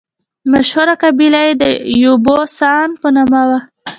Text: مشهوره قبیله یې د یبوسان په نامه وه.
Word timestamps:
مشهوره 0.51 0.93
قبیله 1.03 1.41
یې 1.47 1.53
د 1.61 1.63
یبوسان 2.01 2.89
په 3.01 3.07
نامه 3.15 3.41
وه. 3.49 3.59